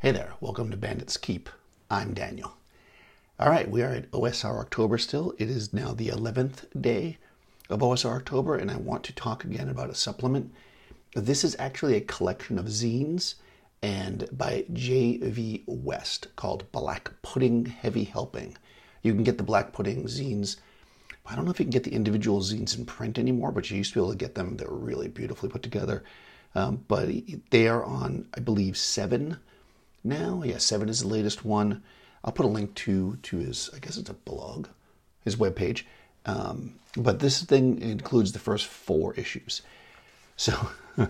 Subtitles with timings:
[0.00, 1.48] Hey there, welcome to Bandits Keep.
[1.90, 2.58] I'm Daniel.
[3.40, 5.34] All right, we are at OSR October still.
[5.38, 7.16] It is now the 11th day
[7.70, 10.52] of OSR October, and I want to talk again about a supplement.
[11.14, 13.36] This is actually a collection of zines
[13.80, 15.64] and by J.V.
[15.66, 18.54] West called Black Pudding Heavy Helping.
[19.00, 20.56] You can get the Black Pudding zines.
[21.24, 23.78] I don't know if you can get the individual zines in print anymore, but you
[23.78, 24.58] used to be able to get them.
[24.58, 26.04] They're really beautifully put together.
[26.54, 27.08] Um, but
[27.48, 29.38] they are on, I believe, seven
[30.06, 30.42] now.
[30.44, 31.82] Yeah, seven is the latest one.
[32.24, 33.70] I'll put a link to to his.
[33.74, 34.68] I guess it's a blog,
[35.24, 35.84] his webpage.
[36.24, 39.62] Um, but this thing includes the first four issues.
[40.36, 40.68] So,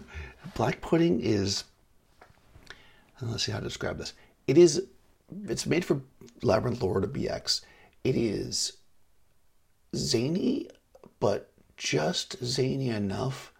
[0.54, 1.64] Black Pudding is.
[3.22, 4.12] Let's see how to describe this.
[4.46, 4.82] It is.
[5.48, 6.00] It's made for
[6.42, 7.62] Labyrinth Lord to BX.
[8.04, 8.74] It is
[9.94, 10.68] zany,
[11.18, 13.52] but just zany enough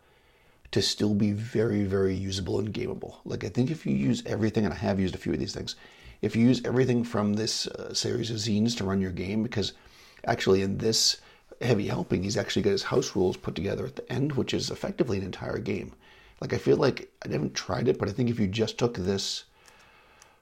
[0.73, 3.17] to still be very, very usable and gameable.
[3.25, 5.55] Like, I think if you use everything, and I have used a few of these
[5.55, 5.77] things,
[6.23, 9.73] if you use everything from this uh, series of zines to run your game, because
[10.27, 11.19] actually in this
[11.61, 14.71] heavy helping, he's actually got his house rules put together at the end, which is
[14.71, 15.93] effectively an entire game.
[16.41, 18.97] Like, I feel like I haven't tried it, but I think if you just took
[18.97, 19.45] this,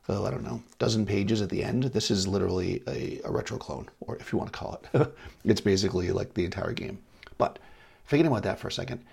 [0.09, 3.59] oh, I don't know, dozen pages at the end, this is literally a, a retro
[3.59, 5.15] clone, or if you want to call it.
[5.45, 6.99] it's basically like the entire game.
[7.39, 7.59] But
[8.05, 9.05] forgetting about that for a second,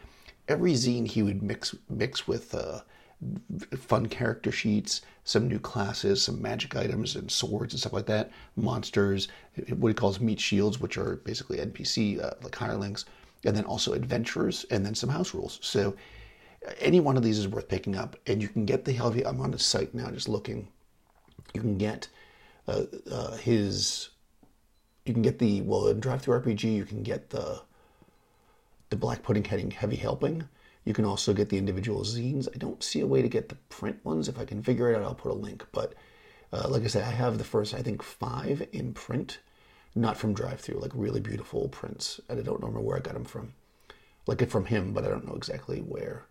[0.47, 2.81] every zine he would mix mix with uh,
[3.78, 8.31] fun character sheets, some new classes, some magic items and swords and stuff like that,
[8.56, 9.28] monsters,
[9.78, 13.06] what he calls meat shields, which are basically NPC uh, like hirelings,
[13.45, 15.59] and then also adventurers, and then some house rules.
[15.61, 15.95] So
[16.80, 19.26] any one of these is worth picking up, and you can get the heavy.
[19.26, 20.67] I'm on his site now, just looking.
[21.53, 22.08] You can get
[22.67, 24.09] uh, uh, his.
[25.05, 26.76] You can get the well in DriveThruRPG.
[26.76, 27.61] You can get the
[28.92, 30.47] the Black Pudding Heavy Helping.
[30.84, 32.47] You can also get the individual zines.
[32.53, 34.28] I don't see a way to get the print ones.
[34.28, 35.66] If I can figure it out, I'll put a link.
[35.72, 35.94] But
[36.52, 39.39] uh, like I said, I have the first, I think, five in print,
[39.95, 42.20] not from drive-through, like really beautiful prints.
[42.28, 43.54] And I don't remember where I got them from.
[44.27, 46.26] Like it from him, but I don't know exactly where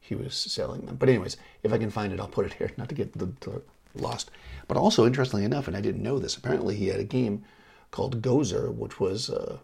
[0.00, 0.96] he was selling them.
[0.96, 3.26] But anyways, if I can find it, I'll put it here, not to get the,
[3.40, 3.62] the
[3.96, 4.30] lost.
[4.68, 7.44] But also, interestingly enough, and I didn't know this, apparently he had a game
[7.90, 9.58] called Gozer, which was uh,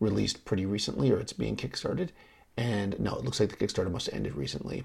[0.00, 2.10] released pretty recently, or it's being kickstarted.
[2.56, 4.84] And no, it looks like the Kickstarter must have ended recently.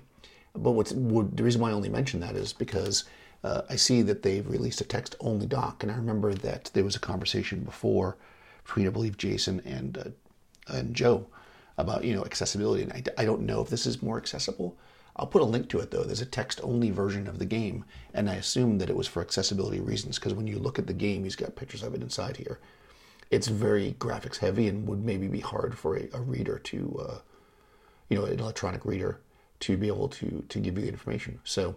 [0.54, 3.06] But what's what, the reason why I only mention that is because
[3.44, 6.96] uh, I see that they've released a text-only doc, and I remember that there was
[6.96, 8.18] a conversation before
[8.64, 10.10] between, I believe, Jason and uh,
[10.68, 11.28] and Joe
[11.78, 14.78] about you know accessibility, and I, I don't know if this is more accessible.
[15.16, 16.04] I'll put a link to it though.
[16.04, 19.80] There's a text-only version of the game, and I assume that it was for accessibility
[19.80, 22.60] reasons because when you look at the game, he's got pictures of it inside here.
[23.32, 27.06] It's very graphics heavy and would maybe be hard for a, a reader to.
[27.10, 27.18] Uh,
[28.12, 29.22] you know, an electronic reader
[29.62, 31.40] to be able to to give you the information.
[31.46, 31.76] So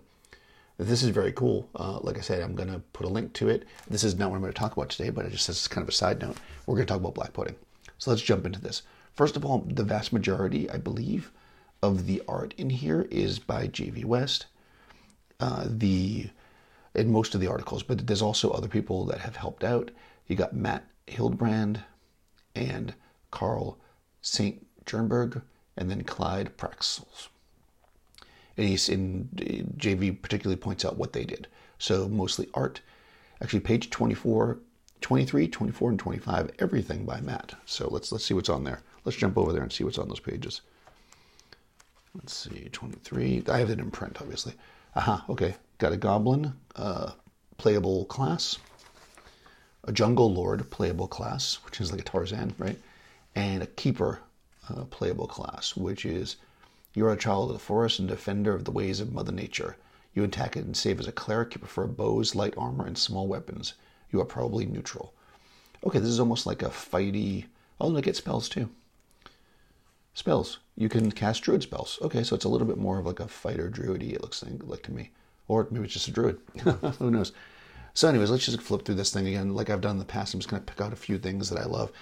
[0.79, 1.69] this is very cool.
[1.77, 3.65] Uh, like I said, I'm going to put a link to it.
[3.89, 5.85] This is not what I'm going to talk about today, but it just as kind
[5.85, 7.55] of a side note, we're going to talk about black pudding.
[7.99, 8.83] So let's jump into this.
[9.15, 11.31] First of all, the vast majority, I believe,
[11.81, 14.05] of the art in here is by J.V.
[14.05, 14.47] West.
[15.39, 16.31] Uh, the
[16.97, 19.93] in most of the articles, but there's also other people that have helped out.
[20.27, 21.83] You got Matt Hildbrand
[22.55, 22.95] and
[23.31, 23.79] Carl
[24.23, 24.67] St.
[24.85, 25.43] Jernberg
[25.77, 27.29] and then Clyde Praxels.
[28.57, 29.29] And he's in
[29.77, 31.49] JV particularly points out what they did.
[31.79, 32.81] So mostly art.
[33.43, 34.59] Actually, page 24,
[35.01, 37.55] 23, 24, and 25, everything by Matt.
[37.67, 38.81] So let's let's see what's on there.
[39.05, 40.63] Let's jump over there and see what's on those pages.
[42.15, 43.45] Let's see, 23.
[43.49, 44.55] I have it in print, obviously.
[44.95, 45.57] Aha, okay.
[45.79, 47.11] Got a goblin, uh,
[47.59, 48.59] playable class,
[49.87, 52.79] a jungle lord playable class, which is like a Tarzan, right?
[53.35, 54.21] And a keeper
[54.69, 56.37] uh, playable class, which is
[56.95, 59.77] you're a child of the forest and defender of the ways of Mother Nature.
[60.15, 61.55] You attack it and save as a cleric.
[61.55, 63.75] You prefer bows, light armor, and small weapons.
[64.13, 65.13] You are probably neutral.
[65.85, 67.47] Okay, this is almost like a fighty.
[67.81, 68.71] Oh, and I get spells too.
[70.15, 70.59] Spells.
[70.77, 71.99] You can cast druid spells.
[72.01, 74.15] Okay, so it's a little bit more of like a fighter druidy.
[74.15, 75.11] It looks like to me,
[75.49, 76.39] or maybe it's just a druid.
[76.99, 77.33] Who knows?
[77.95, 79.55] So, anyways, let's just flip through this thing again.
[79.55, 81.49] Like I've done in the past, I'm just going to pick out a few things
[81.49, 81.93] that I love.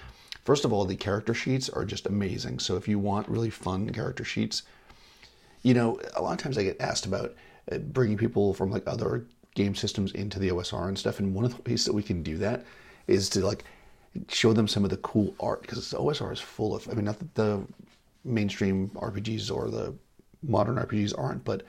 [0.43, 2.59] First of all, the character sheets are just amazing.
[2.59, 4.63] So if you want really fun character sheets,
[5.61, 7.35] you know, a lot of times I get asked about
[7.71, 11.19] uh, bringing people from like other game systems into the OSR and stuff.
[11.19, 12.65] And one of the ways that we can do that
[13.07, 13.63] is to like
[14.29, 17.19] show them some of the cool art because OSR is full of, I mean, not
[17.19, 17.63] that the
[18.25, 19.93] mainstream RPGs or the
[20.41, 21.63] modern RPGs aren't, but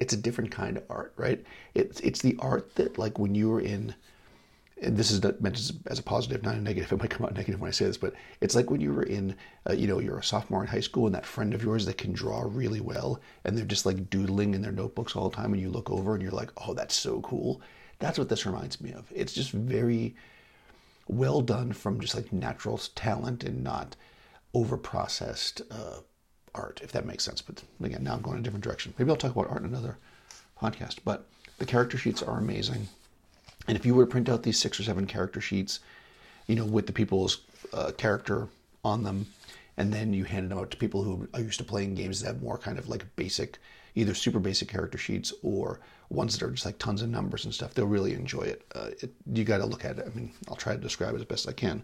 [0.00, 1.44] it's a different kind of art, right?
[1.74, 3.94] It's, it's the art that like when you were in
[4.82, 6.90] and this is not meant as, a positive, not a negative.
[6.90, 9.02] It might come out negative when I say this, but it's like when you were
[9.02, 9.36] in,
[9.68, 11.98] uh, you know, you're a sophomore in high school, and that friend of yours that
[11.98, 15.52] can draw really well, and they're just like doodling in their notebooks all the time,
[15.52, 17.60] and you look over and you're like, oh, that's so cool.
[17.98, 19.12] That's what this reminds me of.
[19.14, 20.14] It's just very
[21.08, 23.96] well done from just like natural talent and not
[24.54, 25.98] over processed uh,
[26.54, 27.42] art, if that makes sense.
[27.42, 28.94] But again, now I'm going in a different direction.
[28.98, 29.96] Maybe I'll talk about art in another
[30.60, 30.98] podcast.
[31.04, 31.26] But
[31.58, 32.88] the character sheets are amazing.
[33.68, 35.80] And if you were to print out these six or seven character sheets,
[36.46, 37.42] you know, with the people's
[37.72, 38.48] uh, character
[38.84, 39.26] on them,
[39.76, 42.26] and then you handed them out to people who are used to playing games that
[42.26, 43.58] have more kind of like basic,
[43.94, 45.80] either super basic character sheets or
[46.10, 48.62] ones that are just like tons of numbers and stuff, they'll really enjoy it.
[48.74, 50.06] Uh, it you got to look at it.
[50.06, 51.82] I mean, I'll try to describe it as best I can.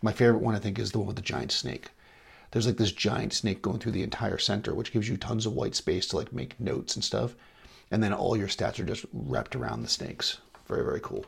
[0.00, 1.88] My favorite one, I think, is the one with the giant snake.
[2.52, 5.54] There's like this giant snake going through the entire center, which gives you tons of
[5.54, 7.34] white space to like make notes and stuff.
[7.90, 10.38] And then all your stats are just wrapped around the snakes.
[10.68, 11.24] Very, very cool.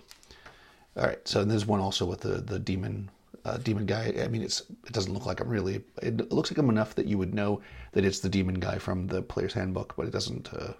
[0.96, 3.10] All right, so there's one also with the the demon
[3.44, 4.14] uh, demon guy.
[4.22, 5.82] I mean, it's it doesn't look like I'm really.
[6.02, 7.60] It looks like I'm enough that you would know
[7.92, 10.52] that it's the demon guy from the player's handbook, but it doesn't.
[10.52, 10.74] Uh,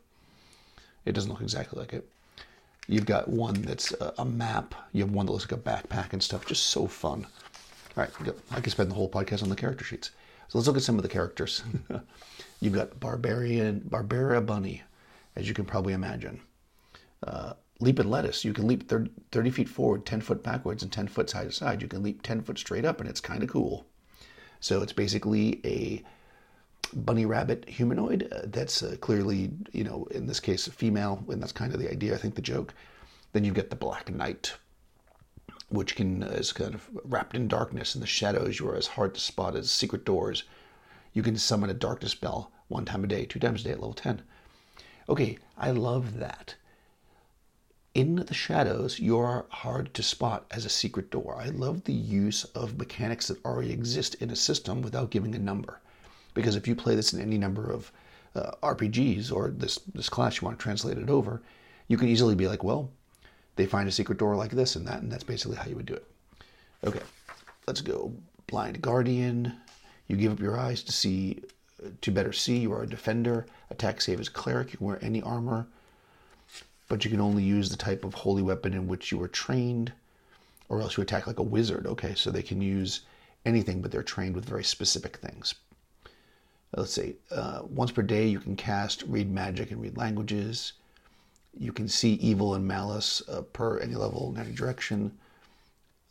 [1.05, 2.09] it doesn't look exactly like it.
[2.87, 4.75] You've got one that's a, a, map.
[4.93, 6.47] You have one that looks like a backpack and stuff.
[6.47, 7.27] Just so fun.
[7.97, 8.11] All right,
[8.51, 10.11] I could spend the whole podcast on the character sheets.
[10.49, 11.63] So let's look at some of the characters.
[12.61, 14.83] You've got Barbarian, Barbara Bunny,
[15.37, 16.41] as you can probably imagine.
[17.27, 18.45] Uh, leap and lettuce.
[18.45, 21.53] You can leap 30, 30 feet forward, 10 foot backwards, and 10 foot side to
[21.53, 21.83] side.
[21.83, 23.87] You can leap 10 foot straight up, and it's kind of cool.
[24.61, 26.03] So it's basically a
[26.95, 31.43] bunny rabbit humanoid uh, that's uh, clearly, you know, in this case, a female, and
[31.43, 32.75] that's kind of the idea, I think, the joke.
[33.33, 34.55] Then you get the Black Knight,
[35.75, 37.95] which can uh, is kind of wrapped in darkness.
[37.95, 40.45] In the shadows, you are as hard to spot as secret doors.
[41.13, 43.81] You can summon a darkness spell one time a day, two times a day at
[43.81, 44.23] level 10.
[45.09, 46.55] Okay, I love that.
[47.95, 51.37] In the shadows, you're hard to spot as a secret door.
[51.41, 55.39] I love the use of mechanics that already exist in a system without giving a
[55.39, 55.81] number.
[56.33, 57.93] Because if you play this in any number of
[58.35, 61.43] uh, RPGs or this, this class you want to translate it over,
[61.87, 62.91] you can easily be like, well,
[63.57, 65.87] they find a secret door like this and that, and that's basically how you would
[65.87, 66.07] do it.
[66.85, 67.03] Okay,
[67.67, 68.13] let's go.
[68.47, 69.55] Blind Guardian.
[70.09, 71.43] You give up your eyes to see,
[72.01, 72.59] to better see.
[72.59, 73.47] You are a defender.
[73.71, 74.73] Attack save as cleric.
[74.73, 75.67] You can wear any armor,
[76.89, 79.93] but you can only use the type of holy weapon in which you were trained,
[80.69, 81.87] or else you attack like a wizard.
[81.87, 83.01] Okay, so they can use
[83.47, 85.55] anything, but they're trained with very specific things
[86.77, 90.73] let's say uh, once per day you can cast read magic and read languages
[91.59, 95.13] you can see evil and malice uh, per any level in any direction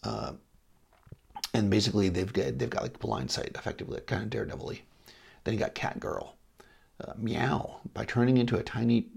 [0.03, 0.33] uh,
[1.53, 4.83] and basically they've got they've got like blind sight effectively kind of daredevilly.
[5.43, 6.35] then you got cat girl
[7.03, 9.07] uh, meow by turning into a tiny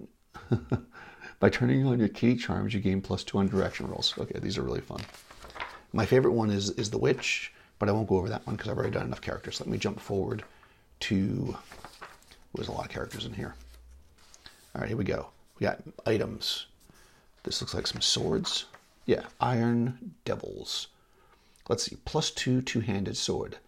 [1.40, 4.58] by turning on your kitty charms you gain plus two on direction rolls okay these
[4.58, 5.00] are really fun
[5.92, 8.70] my favorite one is is the witch but i won't go over that one because
[8.70, 10.44] i've already done enough characters let me jump forward
[11.00, 11.56] to,
[12.54, 13.54] there's a lot of characters in here.
[14.74, 15.28] All right, here we go.
[15.58, 16.66] We got items.
[17.42, 18.66] This looks like some swords.
[19.06, 20.88] Yeah, iron devils.
[21.68, 23.58] Let's see, plus two two-handed sword.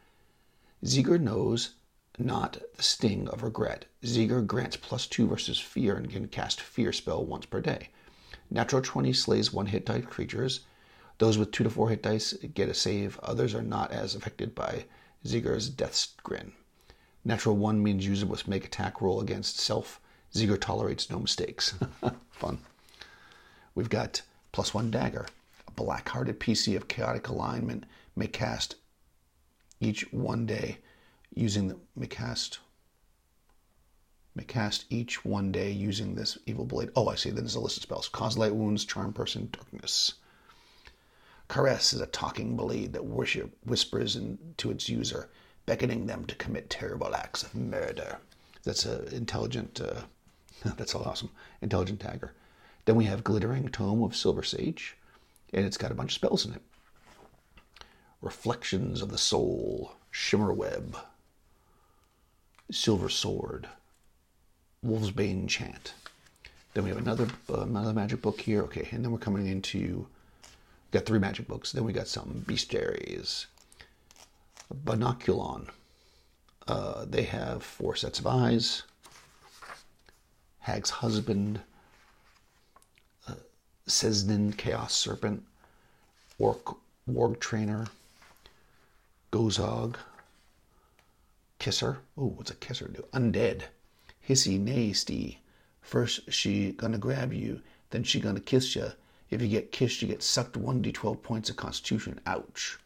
[0.85, 1.75] Ziegler knows
[2.19, 3.87] not the sting of regret.
[4.05, 7.89] Ziegler grants plus two versus fear and can cast fear spell once per day.
[8.51, 10.61] Natural 20 slays one hit die creatures.
[11.19, 13.19] Those with two to four hit dice get a save.
[13.21, 14.85] Others are not as affected by
[15.27, 16.53] Ziegler's death's grin.
[17.25, 20.01] Natural one means user must make attack roll against self.
[20.35, 21.75] Ziegler tolerates no mistakes.
[22.31, 22.59] Fun.
[23.75, 24.23] We've got
[24.53, 25.27] plus one dagger.
[25.67, 27.85] A black hearted PC of chaotic alignment
[28.17, 28.77] may cast
[29.81, 30.79] each one day
[31.35, 32.59] using the may cast
[34.35, 36.91] may cast each one day using this evil blade.
[36.95, 37.31] Oh, I see.
[37.31, 38.09] Then there's a list of spells.
[38.09, 40.15] Cause light wounds, charm person, darkness.
[41.49, 45.29] Caress is a talking blade that worship whispers into its user
[45.69, 48.19] beckoning them to commit terrible acts of murder.
[48.65, 50.01] That's an intelligent, uh,
[50.77, 51.31] that's all awesome,
[51.63, 52.33] intelligent dagger.
[52.85, 54.97] Then we have Glittering Tome of Silver Sage,
[55.53, 56.63] and it's got a bunch of spells in it.
[58.21, 60.97] Reflections of the Soul, Shimmer Web,
[62.71, 63.69] Silver Sword,
[64.83, 65.95] Wolf's Bane Chant.
[66.75, 68.63] Then we have another uh, another magic book here.
[68.63, 70.07] Okay, and then we're coming into
[70.91, 71.73] got three magic books.
[71.73, 73.47] Then we got some bestiaries,
[74.85, 75.69] Binoculon.
[76.67, 78.83] Uh, they have four sets of eyes.
[80.61, 81.61] Hag's husband,
[83.27, 83.35] uh,
[84.57, 85.45] Chaos Serpent,
[86.39, 86.77] Orc
[87.09, 87.87] Warg Trainer,
[89.33, 89.97] Gozog,
[91.59, 91.99] Kisser.
[92.17, 93.05] Oh, what's a kisser do?
[93.13, 93.65] Undead.
[94.29, 95.41] Hissy nasty.
[95.81, 98.93] First she gonna grab you, then she gonna kiss you.
[99.31, 102.21] If you get kissed, you get sucked 1d12 points of constitution.
[102.27, 102.79] Ouch.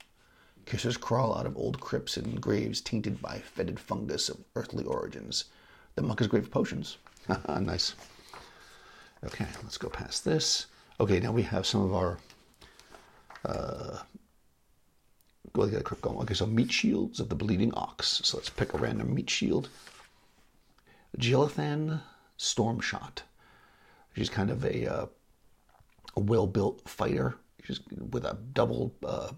[0.66, 5.44] Kissers crawl out of old crypts and graves tainted by fetid fungus of earthly origins.
[5.96, 6.96] The monk is great for potions.
[7.60, 7.94] nice.
[9.24, 10.66] Okay, let's go past this.
[11.00, 12.18] Okay, now we have some of our.
[13.44, 13.98] Uh,
[15.54, 16.18] get a quick going.
[16.18, 18.20] Okay, so meat shields of the bleeding ox.
[18.24, 19.68] So let's pick a random meat shield.
[21.18, 22.00] Gilithan
[22.38, 23.18] Stormshot.
[24.16, 25.06] She's kind of a, uh,
[26.16, 27.36] a well-built fighter.
[27.64, 29.30] She's with a double uh,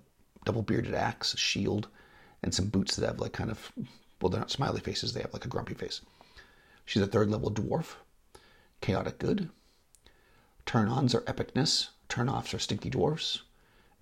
[0.44, 1.88] double bearded axe, a shield,
[2.42, 3.72] and some boots that have like kind of
[4.20, 5.12] well, they're not smiley faces.
[5.12, 6.00] They have like a grumpy face.
[6.84, 7.96] She's a third level dwarf.
[8.80, 9.50] Chaotic good.
[10.66, 11.88] Turn ons are epicness.
[12.08, 13.42] Turn offs are stinky dwarfs.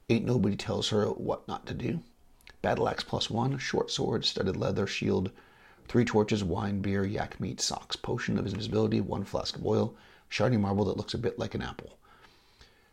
[0.09, 2.01] Ain't nobody tells her what not to do.
[2.61, 3.59] Battle axe plus one.
[3.59, 5.31] Short sword, studded leather, shield.
[5.89, 9.95] Three torches, wine, beer, yak meat, socks, potion of invisibility, one flask of oil,
[10.29, 11.99] shiny marble that looks a bit like an apple.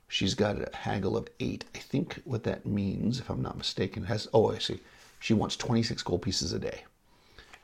[0.07, 1.65] She's got a haggle of eight.
[1.75, 4.81] I think what that means, if I'm not mistaken, has oh I see.
[5.19, 6.85] She wants 26 gold pieces a day.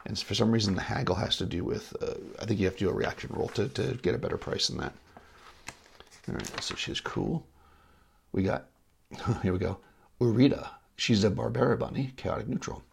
[0.06, 2.78] And for some reason, the haggle has to do with, uh, I think you have
[2.78, 4.94] to do a reaction roll to, to get a better price than that.
[6.28, 7.46] All right, so she's cool.
[8.32, 8.68] We got,
[9.42, 9.80] here we go,
[10.22, 10.70] Urita.
[10.96, 12.84] She's a Barbara bunny, chaotic neutral.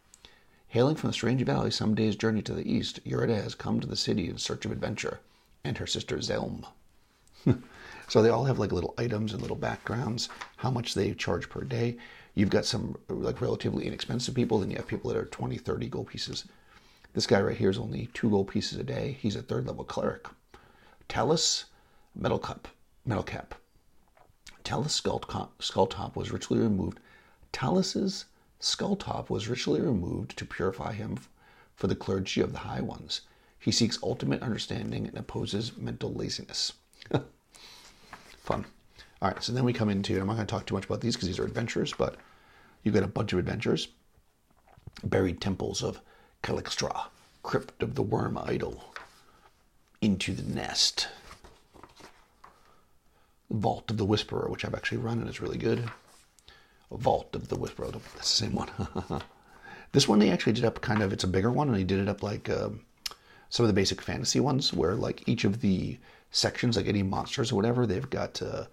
[0.69, 3.87] Hailing from the strange valley some day's journey to the east, Urita has come to
[3.87, 5.21] the city in search of adventure,
[5.64, 6.64] and her sister Zelm.
[8.09, 11.62] so they all have like little items and little backgrounds, how much they charge per
[11.62, 11.99] day.
[12.35, 15.88] You've got some like relatively inexpensive people, then you have people that are 20, 30
[15.88, 16.47] gold pieces.
[17.14, 19.19] This guy right here is only two gold pieces a day.
[19.21, 20.26] He's a third level cleric.
[21.09, 21.66] Talus,
[22.14, 22.69] metal cup,
[23.04, 23.54] metal cap.
[24.64, 27.00] Talus skull top, skull top was ritually removed.
[27.52, 28.25] Talus's
[28.61, 31.19] skull top was ritually removed to purify him
[31.75, 33.23] for the clergy of the high ones.
[33.59, 36.73] He seeks ultimate understanding and opposes mental laziness.
[38.38, 38.64] Fun.
[39.21, 41.00] All right, so then we come into, I'm not going to talk too much about
[41.00, 42.16] these because these are adventures, but
[42.83, 43.88] you've got a bunch of adventures.
[45.04, 46.00] Buried temples of
[46.42, 47.06] Calixtra,
[47.42, 48.92] crypt of the worm idol,
[50.00, 51.08] into the nest.
[53.50, 55.90] Vault of the Whisperer, which I've actually run and it's really good.
[56.90, 58.70] Vault of the Whisperer, that's the same one.
[59.92, 62.00] this one they actually did up kind of, it's a bigger one, and they did
[62.00, 62.80] it up like um,
[63.49, 65.99] some of the basic fantasy ones, where like each of the
[66.30, 68.64] sections, like any monsters or whatever, they've got uh,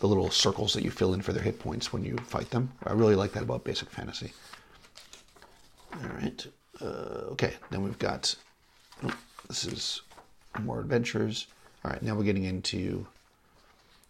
[0.00, 2.72] the little circles that you fill in for their hit points when you fight them.
[2.84, 4.32] I really like that about basic fantasy.
[5.94, 6.46] All right.
[6.80, 8.34] Uh, okay, then we've got
[9.04, 9.16] oh,
[9.48, 10.02] this is
[10.60, 11.46] more adventures.
[11.84, 13.06] All right, now we're getting into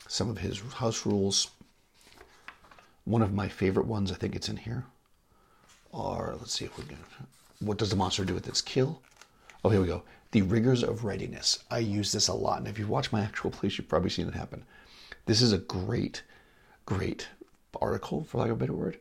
[0.08, 1.50] some of his house rules.
[3.04, 4.84] One of my favorite ones, I think it's in here.
[5.92, 6.98] Or let's see if we're going
[7.60, 9.00] What does the monster do with its kill?
[9.64, 10.02] Oh, here we go.
[10.32, 11.64] The rigors of readiness.
[11.70, 14.28] I use this a lot, and if you've watched my actual plays, you've probably seen
[14.28, 14.64] it happen.
[15.26, 16.22] This is a great,
[16.86, 17.28] great
[17.80, 18.98] article, for lack of a better word.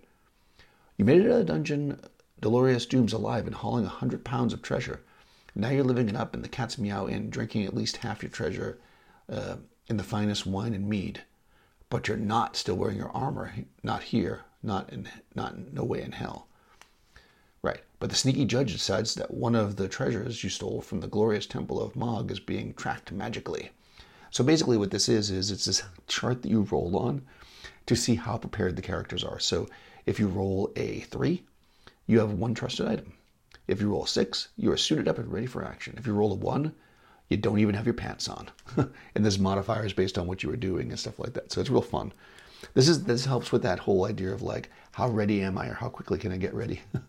[0.98, 2.00] You made it out of the dungeon
[2.44, 5.00] Dolores Doom's alive and hauling a hundred pounds of treasure.
[5.56, 8.30] Now you're living it up in the Cat's Meow Inn, drinking at least half your
[8.30, 8.80] treasure
[9.30, 9.56] uh,
[9.88, 11.24] in the finest wine and mead.
[11.90, 13.54] But you're not still wearing your armor.
[13.82, 14.42] Not here.
[14.62, 15.08] Not in.
[15.34, 16.48] Not no way in hell.
[17.62, 17.80] Right.
[18.02, 21.46] But the sneaky judge decides that one of the treasures you stole from the glorious
[21.46, 23.70] temple of Mog is being tracked magically.
[24.32, 27.22] So basically, what this is is it's this chart that you roll on
[27.86, 29.40] to see how prepared the characters are.
[29.40, 29.70] So
[30.06, 31.44] if you roll a three,
[32.08, 33.14] you have one trusted item.
[33.68, 35.96] If you roll a six, you are suited up and ready for action.
[35.98, 36.74] If you roll a one,
[37.30, 38.50] you don't even have your pants on.
[38.78, 41.52] and there's modifiers based on what you were doing and stuff like that.
[41.52, 42.12] So it's real fun.
[42.74, 45.74] This is this helps with that whole idea of like how ready am I or
[45.74, 46.82] how quickly can I get ready.
[46.96, 47.00] uh,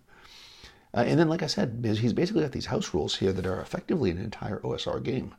[0.94, 4.10] and then, like I said, he's basically got these house rules here that are effectively
[4.10, 5.34] an entire OSR game.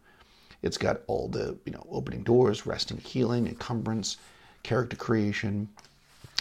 [0.62, 4.18] It's got all the you know opening doors, resting, healing, encumbrance,
[4.64, 5.70] character creation,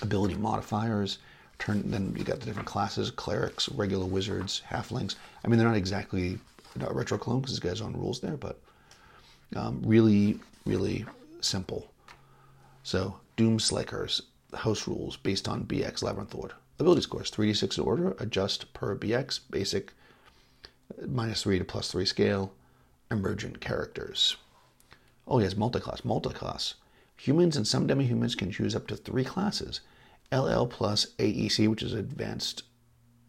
[0.03, 1.19] ability modifiers
[1.59, 5.17] turn then you got the different classes clerics regular wizards halflings.
[5.45, 6.39] I mean they're not exactly
[6.77, 8.61] not retro clone because this guy's own rules there but
[9.57, 11.05] um, really really
[11.41, 11.91] simple.
[12.83, 14.23] So doom slayers
[14.55, 16.53] house rules based on bx labyrinth lord.
[16.79, 19.93] Ability scores 3d6 in order adjust per bx basic
[21.07, 22.53] minus 3 to plus 3 scale
[23.11, 24.37] emergent characters.
[25.27, 26.75] Oh he has multi-class multi-class.
[27.17, 29.81] Humans and some demi-humans can choose up to three classes
[30.33, 32.63] LL plus AEC, which is Advanced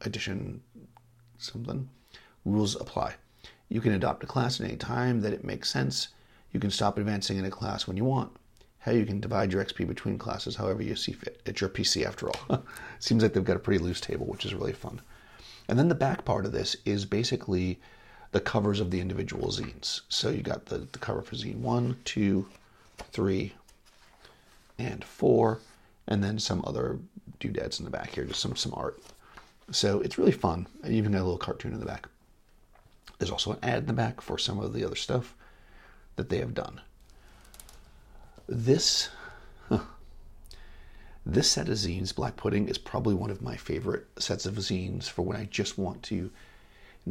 [0.01, 0.61] Edition
[1.37, 1.89] something,
[2.43, 3.15] rules apply.
[3.69, 6.09] You can adopt a class at any time that it makes sense.
[6.51, 8.31] You can stop advancing in a class when you want.
[8.79, 11.41] Hell, you can divide your XP between classes however you see fit.
[11.45, 12.63] It's your PC after all.
[12.99, 15.01] Seems like they've got a pretty loose table, which is really fun.
[15.67, 17.79] And then the back part of this is basically
[18.31, 20.01] the covers of the individual zines.
[20.09, 22.47] So you got the, the cover for zine one, two,
[23.11, 23.53] three,
[24.77, 25.59] and four,
[26.07, 26.99] and then some other
[27.39, 28.99] doodads in the back here, just some some art.
[29.71, 30.67] So it's really fun.
[30.83, 32.07] I even got a little cartoon in the back.
[33.17, 35.35] There's also an ad in the back for some of the other stuff
[36.17, 36.81] that they have done.
[38.47, 39.09] This
[41.25, 45.09] this set of zines, Black Pudding, is probably one of my favorite sets of zines
[45.09, 46.29] for when I just want to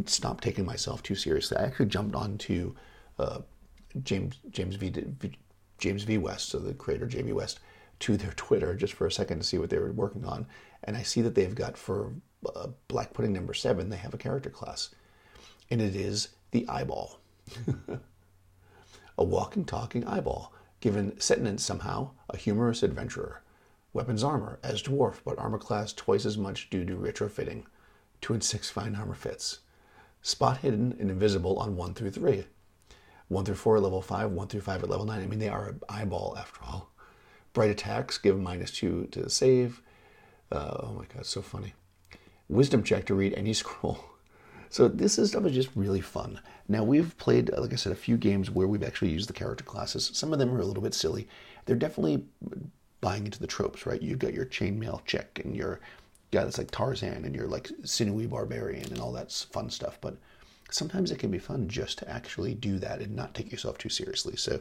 [0.06, 1.56] stop taking myself too seriously.
[1.56, 2.74] I actually jumped onto
[3.18, 3.40] uh,
[4.04, 4.92] James James V
[5.78, 7.58] James V West, so the creator J V West,
[8.00, 10.46] to their Twitter just for a second to see what they were working on,
[10.82, 12.12] and I see that they've got for
[12.54, 14.94] uh, Black Pudding number seven, they have a character class,
[15.70, 17.20] and it is the eyeball,
[19.18, 23.42] a walking, talking eyeball, given sentence somehow, a humorous adventurer.
[23.92, 27.64] Weapons armor, as dwarf, but armor class twice as much due to retrofitting.
[28.20, 29.60] Two and six fine armor fits.
[30.20, 32.44] Spot hidden and invisible on one through three.
[33.28, 35.22] One through four at level five, one through five at level nine.
[35.22, 36.90] I mean, they are an eyeball after all.
[37.54, 39.80] Bright attacks give minus two to save.
[40.52, 41.72] Uh, oh my god, so funny.
[42.48, 44.04] Wisdom check to read any scroll.
[44.68, 46.40] So this is stuff is just really fun.
[46.68, 49.62] Now we've played, like I said, a few games where we've actually used the character
[49.62, 50.10] classes.
[50.12, 51.28] Some of them are a little bit silly.
[51.64, 52.24] They're definitely
[53.00, 54.02] buying into the tropes, right?
[54.02, 55.80] You've got your chainmail chick and your
[56.32, 59.98] guy that's like Tarzan and your like sinewy barbarian and all that fun stuff.
[60.00, 60.16] But
[60.70, 63.88] sometimes it can be fun just to actually do that and not take yourself too
[63.88, 64.36] seriously.
[64.36, 64.60] So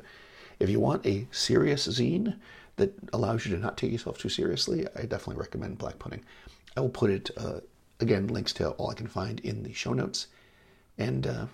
[0.59, 2.35] if you want a serious zine
[2.75, 6.24] that allows you to not take yourself too seriously, I definitely recommend Black Pudding.
[6.75, 7.60] I will put it, uh,
[8.00, 10.27] again, links to all I can find in the show notes.
[10.98, 11.46] And uh,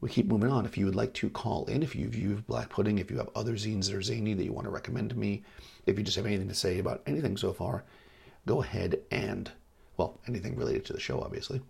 [0.00, 0.64] we keep moving on.
[0.64, 3.54] If you would like to call in, if you've Black Pudding, if you have other
[3.54, 5.42] zines that are zany that you want to recommend to me,
[5.86, 7.84] if you just have anything to say about anything so far,
[8.46, 9.50] go ahead and,
[9.96, 11.60] well, anything related to the show, obviously,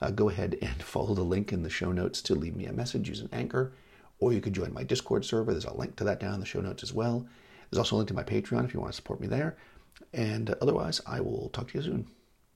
[0.00, 2.72] uh, go ahead and follow the link in the show notes to leave me a
[2.72, 3.72] message using Anchor,
[4.20, 5.52] or you could join my Discord server.
[5.52, 7.26] There's a link to that down in the show notes as well.
[7.70, 9.56] There's also a link to my Patreon if you want to support me there.
[10.12, 12.10] And otherwise, I will talk to you soon.